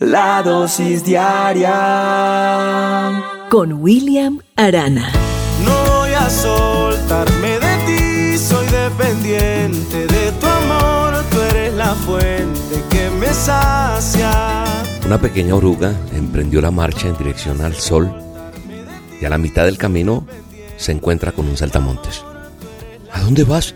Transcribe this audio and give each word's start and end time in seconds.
La 0.00 0.44
dosis 0.44 1.04
diaria 1.04 1.74
con 3.50 3.72
William 3.82 4.38
Arana. 4.54 5.10
No 5.64 5.72
voy 5.92 6.12
a 6.12 6.30
soltarme 6.30 7.58
de 7.58 7.76
ti, 7.84 8.38
soy 8.38 8.64
dependiente 8.68 10.06
de 10.06 10.30
tu 10.40 10.46
amor, 10.46 11.24
tú 11.32 11.40
eres 11.50 11.74
la 11.74 11.96
fuente 11.96 12.80
que 12.88 13.10
me 13.10 13.26
sacia. 13.34 14.64
Una 15.04 15.20
pequeña 15.20 15.56
oruga 15.56 15.92
emprendió 16.14 16.60
la 16.60 16.70
marcha 16.70 17.08
en 17.08 17.18
dirección 17.18 17.60
al 17.60 17.74
sol 17.74 18.08
y 19.20 19.24
a 19.24 19.28
la 19.28 19.38
mitad 19.38 19.64
del 19.64 19.78
camino 19.78 20.24
se 20.76 20.92
encuentra 20.92 21.32
con 21.32 21.48
un 21.48 21.56
saltamontes. 21.56 22.22
¿A 23.12 23.20
dónde 23.22 23.42
vas? 23.42 23.74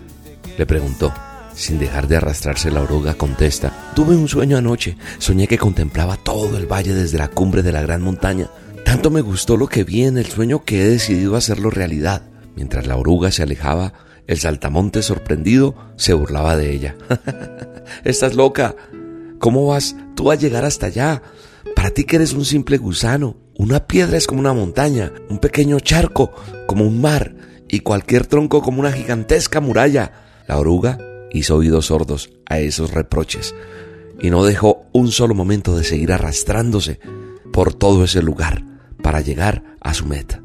le 0.57 0.67
preguntó. 0.67 1.13
Sin 1.55 1.79
dejar 1.79 2.09
de 2.09 2.17
arrastrarse 2.17 2.71
la 2.71 2.83
oruga 2.83 3.15
contesta, 3.15 3.93
tuve 3.95 4.17
un 4.17 4.29
sueño 4.29 4.57
anoche, 4.57 4.97
soñé 5.19 5.47
que 5.47 5.59
contemplaba 5.59 6.17
todo 6.17 6.57
el 6.57 6.67
valle 6.67 6.95
desde 6.95 7.19
la 7.19 7.29
cumbre 7.29 7.63
de 7.63 7.73
la 7.73 7.83
gran 7.83 8.03
montaña. 8.03 8.49
Tanto 8.85 9.11
me 9.11 9.21
gustó 9.21 9.57
lo 9.57 9.69
que 9.69 9.85
vi 9.85 10.05
en 10.05 10.19
el 10.19 10.27
sueño 10.27 10.65
que 10.65 10.83
he 10.83 10.89
decidido 10.89 11.37
hacerlo 11.37 11.71
realidad. 11.71 12.23
Mientras 12.57 12.87
la 12.87 12.97
oruga 12.97 13.31
se 13.31 13.43
alejaba, 13.43 13.93
el 14.27 14.39
saltamonte 14.39 15.03
sorprendido 15.03 15.75
se 15.97 16.15
burlaba 16.15 16.57
de 16.57 16.73
ella. 16.73 16.97
Estás 18.05 18.35
loca. 18.35 18.75
¿Cómo 19.39 19.67
vas 19.67 19.97
tú 20.15 20.31
a 20.31 20.37
llegar 20.37 20.65
hasta 20.65 20.87
allá? 20.87 21.23
Para 21.77 21.91
ti 21.91 22.05
que 22.05 22.17
eres 22.17 22.33
un 22.33 22.45
simple 22.45 22.79
gusano. 22.79 23.37
Una 23.57 23.87
piedra 23.87 24.17
es 24.17 24.27
como 24.27 24.41
una 24.41 24.55
montaña, 24.55 25.13
un 25.29 25.39
pequeño 25.39 25.81
charco 25.81 26.33
como 26.67 26.87
un 26.87 27.01
mar 27.01 27.35
y 27.69 27.81
cualquier 27.81 28.27
tronco 28.27 28.63
como 28.63 28.81
una 28.81 28.93
gigantesca 28.93 29.61
muralla. 29.61 30.13
La 30.47 30.59
oruga 30.59 30.99
hizo 31.33 31.57
oídos 31.57 31.87
sordos 31.87 32.31
a 32.47 32.59
esos 32.61 32.93
reproches 32.93 33.55
y 34.21 34.31
no 34.31 34.45
dejó 34.45 34.87
un 34.93 35.11
solo 35.11 35.35
momento 35.35 35.77
de 35.77 35.85
seguir 35.85 36.13
arrastrándose 36.13 37.01
por 37.53 37.75
todo 37.75 38.05
ese 38.05 38.23
lugar 38.23 38.65
para 39.03 39.21
llegar 39.21 39.77
a 39.81 39.95
su 39.95 40.07
meta. 40.07 40.43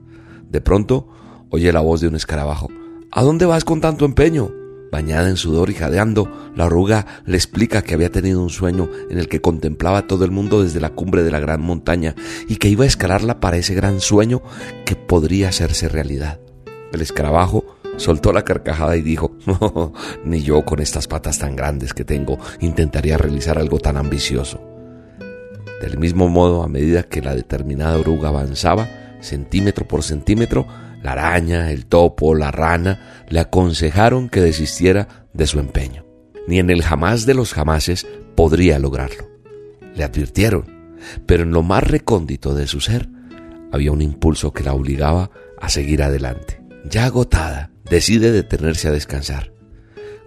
De 0.50 0.62
pronto 0.62 1.10
oye 1.50 1.72
la 1.72 1.82
voz 1.82 2.02
de 2.02 2.08
un 2.08 2.16
escarabajo. 2.16 2.70
¿A 3.12 3.24
dónde 3.24 3.46
vas 3.46 3.64
con 3.64 3.82
tanto 3.82 4.06
empeño? 4.06 4.52
Bañada 4.92 5.30
en 5.30 5.36
sudor 5.36 5.70
y 5.70 5.74
jadeando, 5.74 6.52
la 6.56 6.66
oruga 6.66 7.06
le 7.26 7.36
explica 7.36 7.82
que 7.82 7.94
había 7.94 8.12
tenido 8.12 8.42
un 8.42 8.50
sueño 8.50 8.90
en 9.10 9.18
el 9.18 9.28
que 9.28 9.42
contemplaba 9.42 10.08
todo 10.08 10.24
el 10.24 10.32
mundo 10.32 10.64
desde 10.64 10.80
la 10.80 10.92
cumbre 10.92 11.24
de 11.24 11.32
la 11.32 11.40
gran 11.40 11.62
montaña 11.62 12.16
y 12.48 12.56
que 12.56 12.70
iba 12.70 12.86
a 12.86 12.88
escalarla 12.88 13.40
para 13.40 13.58
ese 13.58 13.76
gran 13.76 14.00
sueño 14.00 14.42
que 14.86 14.96
podría 14.96 15.50
hacerse 15.50 15.90
realidad. 15.90 16.40
El 16.94 17.02
escarabajo 17.02 17.77
soltó 17.98 18.32
la 18.32 18.44
carcajada 18.44 18.96
y 18.96 19.02
dijo, 19.02 19.36
ni 20.26 20.42
yo 20.42 20.64
con 20.64 20.80
estas 20.80 21.08
patas 21.08 21.40
tan 21.40 21.56
grandes 21.56 21.94
que 21.94 22.06
tengo 22.06 22.40
intentaría 22.62 23.18
realizar 23.18 23.58
algo 23.58 23.80
tan 23.80 23.98
ambicioso. 23.98 24.62
Del 25.82 26.00
mismo 26.00 26.28
modo, 26.28 26.64
a 26.64 26.68
medida 26.68 27.04
que 27.04 27.22
la 27.22 27.36
determinada 27.36 27.98
oruga 27.98 28.30
avanzaba, 28.30 28.88
centímetro 29.22 29.88
por 29.88 30.04
centímetro, 30.04 30.66
la 31.04 31.12
araña, 31.12 31.72
el 31.72 31.86
topo, 31.86 32.34
la 32.34 32.52
rana 32.52 33.26
le 33.30 33.40
aconsejaron 33.40 34.30
que 34.30 34.42
desistiera 34.42 35.28
de 35.34 35.46
su 35.46 35.60
empeño. 35.60 36.06
Ni 36.48 36.60
en 36.60 36.70
el 36.70 36.82
jamás 36.82 37.26
de 37.26 37.34
los 37.34 37.54
jamases 37.54 38.08
podría 38.36 38.80
lograrlo. 38.80 39.28
Le 39.96 40.04
advirtieron, 40.04 40.98
pero 41.26 41.44
en 41.44 41.52
lo 41.52 41.62
más 41.62 41.84
recóndito 41.84 42.56
de 42.56 42.68
su 42.68 42.82
ser 42.82 43.10
había 43.72 43.92
un 43.92 44.02
impulso 44.02 44.54
que 44.54 44.64
la 44.64 44.74
obligaba 44.74 45.30
a 45.60 45.70
seguir 45.70 46.02
adelante. 46.02 46.62
Ya 46.86 47.06
agotada, 47.06 47.72
decide 47.90 48.32
detenerse 48.32 48.88
a 48.88 48.92
descansar. 48.92 49.52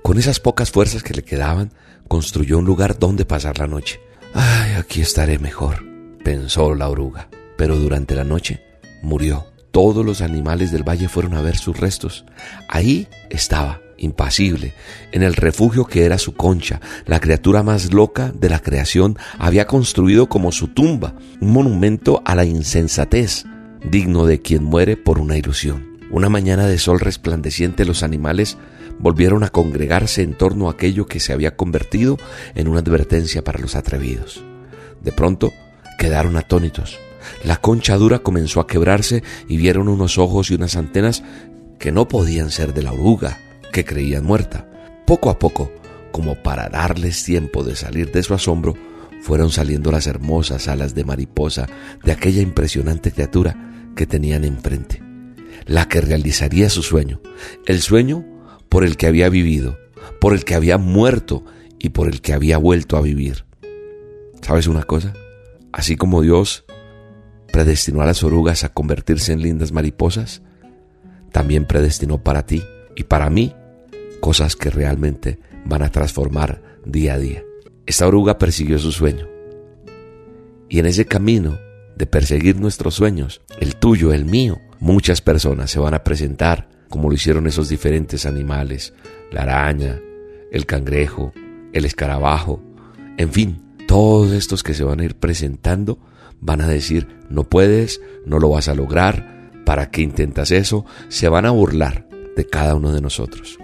Con 0.03 0.19
esas 0.19 0.41
pocas 0.41 0.71
fuerzas 0.71 1.03
que 1.03 1.15
le 1.15 1.23
quedaban, 1.23 1.73
construyó 2.09 2.59
un 2.59 2.65
lugar 2.65 2.99
donde 2.99 3.25
pasar 3.25 3.59
la 3.59 3.67
noche. 3.67 4.01
Ay, 4.35 4.73
aquí 4.73 5.01
estaré 5.01 5.39
mejor, 5.39 5.85
pensó 6.25 6.75
la 6.75 6.89
oruga. 6.89 7.29
Pero 7.57 7.77
durante 7.77 8.15
la 8.15 8.25
noche 8.25 8.63
murió. 9.03 9.47
Todos 9.71 10.05
los 10.05 10.21
animales 10.21 10.73
del 10.73 10.83
valle 10.83 11.09
fueron 11.09 11.35
a 11.35 11.43
ver 11.43 11.57
sus 11.57 11.79
restos. 11.79 12.25
Ahí 12.69 13.07
estaba, 13.29 13.81
impasible, 13.99 14.73
en 15.13 15.23
el 15.23 15.35
refugio 15.35 15.85
que 15.85 16.05
era 16.05 16.19
su 16.19 16.35
concha. 16.35 16.81
La 17.07 17.21
criatura 17.21 17.63
más 17.63 17.93
loca 17.93 18.33
de 18.35 18.49
la 18.49 18.59
creación 18.59 19.17
había 19.39 19.67
construido 19.67 20.29
como 20.29 20.51
su 20.51 20.69
tumba, 20.69 21.15
un 21.41 21.53
monumento 21.53 22.21
a 22.25 22.35
la 22.35 22.45
insensatez, 22.45 23.45
digno 23.85 24.27
de 24.27 24.43
quien 24.43 24.65
muere 24.65 24.97
por 24.97 25.21
una 25.21 25.37
ilusión. 25.37 25.90
Una 26.11 26.29
mañana 26.29 26.67
de 26.67 26.79
sol 26.79 26.99
resplandeciente 26.99 27.85
los 27.85 28.03
animales 28.03 28.59
volvieron 28.99 29.45
a 29.45 29.51
congregarse 29.51 30.23
en 30.23 30.37
torno 30.37 30.69
a 30.69 30.73
aquello 30.73 31.07
que 31.07 31.21
se 31.21 31.33
había 31.33 31.55
convertido 31.55 32.19
en 32.57 32.67
una 32.67 32.81
advertencia 32.81 33.45
para 33.45 33.61
los 33.61 33.77
atrevidos. 33.77 34.43
De 35.03 35.13
pronto 35.13 35.53
quedaron 35.99 36.37
atónitos. 36.37 36.99
La 37.45 37.59
concha 37.59 37.97
dura 37.97 38.19
comenzó 38.19 38.59
a 38.59 38.67
quebrarse 38.67 39.23
y 39.49 39.57
vieron 39.57 39.89
unos 39.89 40.19
ojos 40.19 40.51
y 40.51 40.55
unas 40.55 40.75
antenas 40.75 41.23
que 41.79 41.93
no 41.93 42.09
podían 42.09 42.51
ser 42.51 42.75
de 42.75 42.83
la 42.83 42.93
oruga, 42.93 43.39
que 43.73 43.85
creían 43.85 44.25
muerta. 44.25 44.69
Poco 45.07 45.31
a 45.31 45.39
poco, 45.39 45.71
como 46.11 46.43
para 46.43 46.69
darles 46.69 47.23
tiempo 47.23 47.63
de 47.63 47.77
salir 47.77 48.11
de 48.11 48.25
su 48.25 48.35
asombro, 48.35 48.75
fueron 49.23 49.51
saliendo 49.51 49.93
las 49.93 50.09
hermosas 50.09 50.67
alas 50.67 50.93
de 50.95 51.05
mariposa 51.05 51.69
de 52.03 52.11
aquella 52.11 52.43
impresionante 52.43 53.13
criatura 53.13 53.93
que 53.95 54.07
tenían 54.07 54.45
enfrente 54.45 55.10
la 55.67 55.89
que 55.89 56.01
realizaría 56.01 56.71
su 56.71 56.83
sueño, 56.83 57.21
el 57.67 57.81
sueño 57.81 58.25
por 58.69 58.85
el 58.85 58.97
que 58.97 59.07
había 59.07 59.29
vivido, 59.29 59.79
por 60.21 60.35
el 60.35 60.45
que 60.45 60.55
había 60.55 60.79
muerto 60.79 61.45
y 61.79 61.91
por 61.91 62.09
el 62.09 62.21
que 62.21 62.33
había 62.33 62.59
vuelto 62.59 62.97
a 62.97 63.01
vivir. 63.01 63.45
¿Sabes 64.43 64.67
una 64.67 64.85
cosa? 64.85 65.13
Así 65.73 65.97
como 65.97 66.23
Dios 66.23 66.65
predestinó 67.53 68.03
a 68.03 68.07
las 68.07 68.23
orugas 68.23 68.65
a 68.65 68.73
convertirse 68.73 69.33
en 69.33 69.43
lindas 69.43 69.73
mariposas, 69.73 70.43
también 71.33 71.67
predestinó 71.67 72.23
para 72.23 72.47
ti 72.47 72.63
y 72.97 73.05
para 73.05 73.31
mí 73.31 73.55
cosas 74.21 74.57
que 74.57 74.71
realmente 74.71 75.39
van 75.65 75.83
a 75.83 75.91
transformar 75.91 76.63
día 76.85 77.15
a 77.15 77.19
día. 77.19 77.43
Esta 77.87 78.07
oruga 78.07 78.39
persiguió 78.39 78.79
su 78.79 78.93
sueño. 78.93 79.29
Y 80.69 80.79
en 80.79 80.87
ese 80.87 81.07
camino 81.07 81.59
de 81.97 82.07
perseguir 82.07 82.61
nuestros 82.61 82.95
sueños, 82.95 83.43
el 83.59 83.77
tuyo, 83.77 84.13
el 84.13 84.25
mío, 84.25 84.61
muchas 84.81 85.21
personas 85.21 85.71
se 85.71 85.79
van 85.79 85.95
a 85.95 86.03
presentar 86.03 86.69
como 86.89 87.09
lo 87.09 87.15
hicieron 87.15 87.47
esos 87.47 87.69
diferentes 87.69 88.27
animales, 88.27 88.93
la 89.31 89.43
araña, 89.43 90.01
el 90.51 90.67
cangrejo, 90.67 91.33
el 91.73 91.85
escarabajo, 91.85 92.61
en 93.17 93.31
fin, 93.31 93.63
todos 93.87 94.33
estos 94.33 94.63
que 94.63 94.75
se 94.75 94.83
van 94.83 95.01
a 95.01 95.05
ir 95.05 95.15
presentando 95.15 95.99
van 96.41 96.61
a 96.63 96.67
decir, 96.67 97.07
no 97.29 97.45
puedes, 97.45 98.01
no 98.27 98.39
lo 98.39 98.49
vas 98.49 98.69
a 98.69 98.75
lograr, 98.75 99.51
¿para 99.65 99.91
qué 99.91 100.03
intentas 100.03 100.51
eso? 100.51 100.85
Se 101.09 101.29
van 101.29 101.47
a 101.47 101.51
burlar 101.51 102.09
de 102.37 102.47
cada 102.47 102.75
uno 102.75 102.93
de 102.93 103.01
nosotros. 103.01 103.59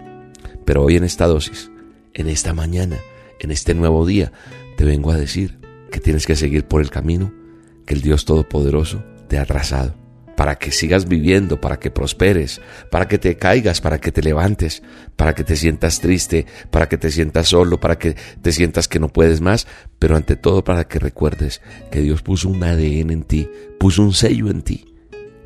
Pero 0.65 0.85
hoy 0.85 0.97
en 0.97 1.05
esta 1.05 1.27
dosis, 1.27 1.71
en 2.15 2.29
esta 2.29 2.53
mañana, 2.53 2.99
en 3.41 3.51
este 3.51 3.75
nuevo 3.75 4.07
día, 4.07 4.33
te 4.77 4.85
vengo 4.85 5.11
a 5.11 5.17
decir 5.17 5.59
que 5.91 6.01
tienes 6.01 6.27
que 6.27 6.37
seguir 6.37 6.65
por 6.67 6.81
el 6.81 6.91
camino 6.91 7.33
que 7.87 7.95
el 7.95 8.03
Dios 8.03 8.25
Todopoderoso 8.25 9.03
te 9.29 9.39
ha 9.39 9.47
trazado, 9.47 9.95
para 10.37 10.57
que 10.57 10.71
sigas 10.71 11.09
viviendo, 11.09 11.61
para 11.61 11.79
que 11.79 11.91
prosperes, 11.91 12.61
para 12.91 13.09
que 13.09 13.19
te 13.19 13.37
caigas, 13.37 13.81
para 13.81 13.99
que 13.99 14.13
te 14.13 14.23
levantes, 14.23 14.83
para 15.17 15.35
que 15.35 15.43
te 15.43 15.57
sientas 15.57 16.01
triste, 16.01 16.47
para 16.71 16.89
que 16.89 16.99
te 16.99 17.11
sientas 17.11 17.49
solo, 17.49 17.81
para 17.81 17.99
que 17.99 18.15
te 18.43 18.53
sientas 18.53 18.87
que 18.87 19.01
no 19.01 19.09
puedes 19.09 19.41
más, 19.41 19.67
pero 19.99 20.15
ante 20.15 20.37
todo 20.37 20.63
para 20.63 20.87
que 20.87 20.99
recuerdes 20.99 21.63
que 21.91 22.01
Dios 22.01 22.23
puso 22.23 22.49
un 22.49 22.63
ADN 22.63 23.11
en 23.11 23.23
ti, 23.25 23.49
puso 23.81 24.03
un 24.03 24.13
sello 24.13 24.51
en 24.51 24.63
ti, 24.63 24.95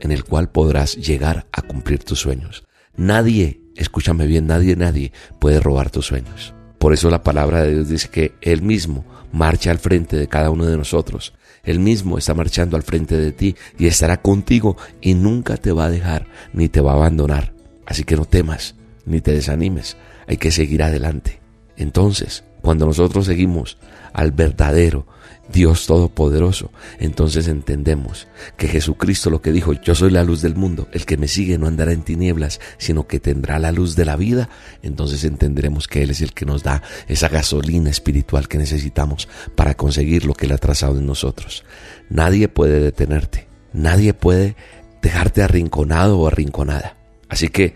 en 0.01 0.11
el 0.11 0.25
cual 0.25 0.51
podrás 0.51 0.97
llegar 0.97 1.47
a 1.53 1.63
cumplir 1.63 2.03
tus 2.03 2.19
sueños. 2.19 2.65
Nadie, 2.97 3.61
escúchame 3.77 4.27
bien, 4.27 4.47
nadie, 4.47 4.75
nadie 4.75 5.13
puede 5.39 5.61
robar 5.61 5.91
tus 5.91 6.07
sueños. 6.07 6.53
Por 6.79 6.93
eso 6.93 7.11
la 7.11 7.23
palabra 7.23 7.63
de 7.63 7.75
Dios 7.75 7.89
dice 7.89 8.09
que 8.09 8.35
Él 8.41 8.63
mismo 8.63 9.05
marcha 9.33 9.71
al 9.71 9.79
frente 9.79 10.17
de 10.17 10.29
cada 10.29 10.51
uno 10.51 10.67
de 10.67 10.77
nosotros 10.77 11.35
él 11.65 11.79
mismo 11.79 12.19
está 12.19 12.35
marchando 12.35 12.77
al 12.77 12.83
frente 12.83 13.17
de 13.17 13.33
ti 13.33 13.57
y 13.79 13.87
estará 13.87 14.23
contigo 14.23 14.77
y 15.01 15.15
nunca 15.15 15.57
te 15.57 15.73
va 15.73 15.87
a 15.87 15.91
dejar 15.91 16.27
ni 16.53 16.69
te 16.69 16.81
va 16.81 16.93
a 16.93 16.97
abandonar. 16.97 17.53
Así 17.87 18.05
que 18.05 18.17
no 18.17 18.25
temas 18.25 18.75
ni 19.05 19.21
te 19.21 19.33
desanimes, 19.33 19.97
hay 20.27 20.37
que 20.37 20.51
seguir 20.51 20.83
adelante. 20.83 21.41
Entonces, 21.77 22.45
cuando 22.63 22.87
nosotros 22.87 23.27
seguimos 23.27 23.79
al 24.13 24.33
verdadero 24.33 25.07
Dios 25.53 25.87
Todopoderoso, 25.87 26.71
entonces 26.99 27.49
entendemos 27.49 28.29
que 28.57 28.69
Jesucristo 28.69 29.31
lo 29.31 29.43
que 29.43 29.53
dijo, 29.53 29.73
yo 29.73 29.95
soy 29.95 30.11
la 30.11 30.25
luz 30.25 30.43
del 30.43 30.55
mundo, 30.55 30.89
el 30.93 31.07
que 31.07 31.17
me 31.17 31.29
sigue 31.29 31.59
no 31.59 31.67
andará 31.67 31.93
en 31.93 32.03
tinieblas, 32.03 32.61
sino 32.79 33.07
que 33.07 33.21
tendrá 33.21 33.59
la 33.59 33.73
luz 33.73 33.97
de 33.97 34.05
la 34.05 34.17
vida, 34.17 34.49
entonces 34.83 35.25
entenderemos 35.25 35.89
que 35.89 36.03
Él 36.03 36.11
es 36.11 36.21
el 36.21 36.33
que 36.33 36.47
nos 36.47 36.63
da 36.63 36.83
esa 37.09 37.29
gasolina 37.29 37.91
espiritual 37.91 38.49
que 38.49 38.59
necesitamos 38.59 39.29
para 39.55 39.75
conseguir 39.75 40.25
lo 40.25 40.35
que 40.35 40.47
Él 40.47 40.53
ha 40.53 40.59
trazado 40.59 40.99
en 40.99 41.07
nosotros. 41.07 41.65
Nadie 42.09 42.49
puede 42.49 42.81
detenerte, 42.81 43.49
nadie 43.73 44.15
puede 44.15 44.57
dejarte 45.03 45.43
arrinconado 45.43 46.19
o 46.19 46.27
arrinconada. 46.27 46.97
Así 47.29 47.49
que, 47.49 47.75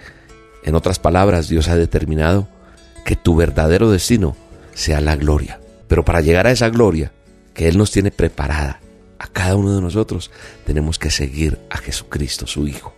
en 0.65 0.75
otras 0.75 0.99
palabras, 0.99 1.49
Dios 1.49 1.69
ha 1.69 1.77
determinado 1.77 2.49
que 3.05 3.17
tu 3.17 3.37
verdadero 3.37 3.91
destino 3.91 4.37
sea 4.75 5.01
la 5.01 5.17
gloria. 5.17 5.61
Pero 5.89 6.05
para 6.05 6.21
llegar 6.21 6.47
a 6.47 6.51
esa 6.51 6.71
gloria, 6.71 7.13
que 7.55 7.69
Él 7.69 7.79
nos 7.79 7.91
tiene 7.91 8.11
preparada 8.11 8.81
a 9.19 9.29
cada 9.29 9.57
uno 9.57 9.75
de 9.75 9.81
nosotros, 9.81 10.31
tenemos 10.67 10.99
que 10.99 11.11
seguir 11.11 11.59
a 11.71 11.79
Jesucristo, 11.79 12.47
su 12.47 12.67
Hijo. 12.69 12.95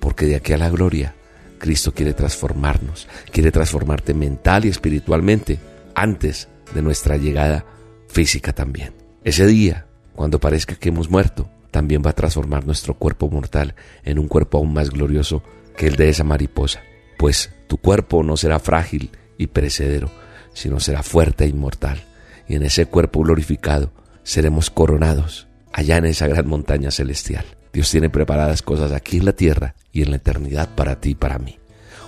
Porque 0.00 0.26
de 0.26 0.36
aquí 0.36 0.52
a 0.52 0.58
la 0.58 0.70
gloria, 0.70 1.14
Cristo 1.58 1.92
quiere 1.92 2.14
transformarnos, 2.14 3.06
quiere 3.30 3.52
transformarte 3.52 4.14
mental 4.14 4.64
y 4.64 4.68
espiritualmente 4.68 5.58
antes 5.94 6.48
de 6.74 6.82
nuestra 6.82 7.16
llegada 7.16 7.64
física 8.08 8.52
también. 8.52 8.94
Ese 9.24 9.46
día, 9.46 9.86
cuando 10.14 10.40
parezca 10.40 10.76
que 10.76 10.88
hemos 10.88 11.10
muerto, 11.10 11.48
también 11.70 12.02
va 12.04 12.10
a 12.10 12.14
transformar 12.14 12.64
nuestro 12.64 12.94
cuerpo 12.94 13.28
mortal 13.28 13.74
en 14.02 14.18
un 14.18 14.28
cuerpo 14.28 14.58
aún 14.58 14.72
más 14.72 14.90
glorioso 14.90 15.42
que 15.76 15.86
el 15.86 15.96
de 15.96 16.08
esa 16.08 16.24
mariposa. 16.24 16.80
Pues 17.18 17.52
tu 17.66 17.78
cuerpo 17.78 18.22
no 18.22 18.36
será 18.36 18.58
frágil 18.58 19.10
y 19.36 19.48
perecedero, 19.48 20.10
sino 20.54 20.80
será 20.80 21.02
fuerte 21.02 21.44
e 21.44 21.48
inmortal. 21.48 22.02
Y 22.48 22.54
en 22.54 22.62
ese 22.62 22.86
cuerpo 22.86 23.22
glorificado 23.22 23.90
seremos 24.22 24.70
coronados 24.70 25.46
allá 25.72 25.96
en 25.96 26.06
esa 26.06 26.26
gran 26.26 26.46
montaña 26.46 26.90
celestial. 26.90 27.44
Dios 27.72 27.90
tiene 27.90 28.08
preparadas 28.08 28.62
cosas 28.62 28.92
aquí 28.92 29.18
en 29.18 29.26
la 29.26 29.32
tierra 29.32 29.74
y 29.92 30.02
en 30.02 30.10
la 30.10 30.16
eternidad 30.16 30.74
para 30.74 31.00
ti 31.00 31.10
y 31.10 31.14
para 31.14 31.38
mí. 31.38 31.58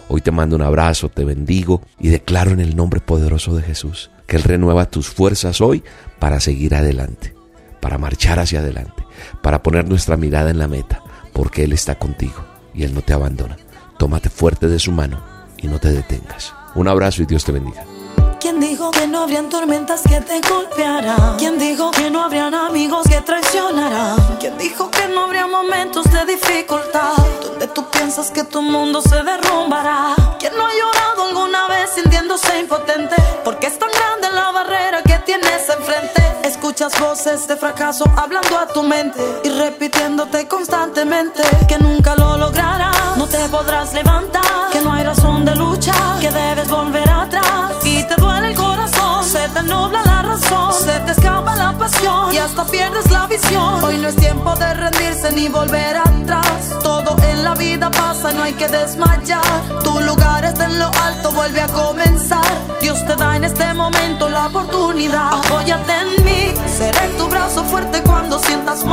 Hoy 0.08 0.22
te 0.22 0.30
mando 0.30 0.56
un 0.56 0.62
abrazo, 0.62 1.10
te 1.10 1.24
bendigo 1.24 1.82
y 2.00 2.08
declaro 2.08 2.52
en 2.52 2.60
el 2.60 2.76
nombre 2.76 3.00
poderoso 3.00 3.54
de 3.54 3.62
Jesús 3.62 4.10
que 4.26 4.36
Él 4.36 4.42
renueva 4.42 4.90
tus 4.90 5.08
fuerzas 5.08 5.60
hoy 5.60 5.82
para 6.18 6.38
seguir 6.38 6.74
adelante, 6.74 7.34
para 7.80 7.98
marchar 7.98 8.38
hacia 8.38 8.60
adelante, 8.60 9.04
para 9.42 9.62
poner 9.62 9.88
nuestra 9.88 10.16
mirada 10.16 10.50
en 10.50 10.58
la 10.58 10.68
meta, 10.68 11.02
porque 11.32 11.64
Él 11.64 11.72
está 11.72 11.98
contigo 11.98 12.44
y 12.74 12.84
Él 12.84 12.94
no 12.94 13.02
te 13.02 13.12
abandona. 13.12 13.56
Tómate 13.98 14.30
fuerte 14.30 14.68
de 14.68 14.78
su 14.78 14.92
mano 14.92 15.22
y 15.56 15.66
no 15.66 15.78
te 15.78 15.90
detengas. 15.90 16.54
Un 16.74 16.88
abrazo 16.88 17.22
y 17.22 17.26
Dios 17.26 17.44
te 17.44 17.52
bendiga. 17.52 17.97
¿Quién 18.40 18.60
dijo 18.60 18.92
que 18.92 19.08
no 19.08 19.22
habrían 19.22 19.48
tormentas 19.48 20.02
que 20.08 20.20
te 20.20 20.40
golpearán? 20.40 21.36
¿Quién 21.38 21.58
dijo 21.58 21.90
que 21.90 22.08
no 22.08 22.22
habrían 22.22 22.54
amigos 22.54 23.04
que 23.08 23.20
traicionarán? 23.20 24.16
¿Quién 24.38 24.56
dijo 24.56 24.88
que 24.92 25.08
no 25.08 25.22
habría 25.22 25.48
momentos 25.48 26.04
de 26.10 26.24
dificultad? 26.24 27.14
Donde 27.42 27.66
tú 27.66 27.84
piensas 27.90 28.30
que 28.30 28.44
tu 28.44 28.62
mundo 28.62 29.02
se 29.02 29.24
derrumbará. 29.24 30.14
¿Quién 30.38 30.52
no 30.56 30.66
ha 30.66 30.70
llorado 30.70 31.28
alguna 31.28 31.66
vez 31.66 31.90
sintiéndose 31.96 32.60
impotente? 32.60 33.16
Porque 33.44 33.66
es 33.66 33.76
tan 33.76 33.90
grande 33.90 34.28
la 34.32 34.52
barrera 34.52 35.02
que 35.02 35.18
tienes 35.26 35.68
enfrente. 35.68 36.22
Escuchas 36.44 36.98
voces 37.00 37.48
de 37.48 37.56
fracaso 37.56 38.04
hablando 38.16 38.56
a 38.56 38.68
tu 38.68 38.84
mente 38.84 39.20
y 39.42 39.48
repitiéndote 39.48 40.46
constantemente 40.46 41.42
que 41.66 41.76
nunca 41.78 42.14
lo 42.14 42.36
lograrás. 42.36 43.16
No 43.16 43.26
te 43.26 43.48
podrás 43.48 43.92
levantar, 43.94 44.70
que 44.70 44.80
no 44.80 44.92
hay 44.92 45.02
razón 45.02 45.44
de 45.44 45.56
lucha, 45.56 45.92
que 46.20 46.30
debes 46.30 46.68
volver 46.68 47.02
atrás 47.02 47.17
se 50.72 51.00
te 51.00 51.12
escapa 51.12 51.54
la 51.56 51.72
pasión 51.72 52.32
y 52.32 52.38
hasta 52.38 52.64
pierdes 52.64 53.10
la 53.10 53.26
visión. 53.26 53.82
Hoy 53.84 53.98
no 53.98 54.08
es 54.08 54.16
tiempo 54.16 54.54
de 54.56 54.74
rendirse 54.74 55.32
ni 55.32 55.48
volver 55.48 55.96
atrás. 55.96 56.78
Todo 56.82 57.16
en 57.22 57.44
la 57.44 57.54
vida 57.54 57.90
pasa, 57.90 58.32
no 58.32 58.42
hay 58.42 58.54
que 58.54 58.68
desmayar. 58.68 59.42
Tu 59.82 60.00
lugar 60.00 60.44
está 60.44 60.64
en 60.66 60.78
lo 60.78 60.90
alto, 61.02 61.32
vuelve 61.32 61.60
a 61.60 61.66
comenzar. 61.68 62.44
Dios 62.80 63.04
te 63.06 63.14
da 63.16 63.36
en 63.36 63.44
este 63.44 63.74
momento 63.74 64.28
la 64.28 64.46
oportunidad. 64.46 65.34
Apóyate 65.34 65.92
en 65.92 66.24
mí, 66.24 66.54
seré 66.78 67.08
tu 67.18 67.28
brazo 67.28 67.64
fuerte 67.64 68.02
cuando 68.02 68.38
sientas 68.38 68.84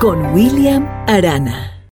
Con 0.00 0.32
William 0.32 0.88
Arana. 1.06 1.79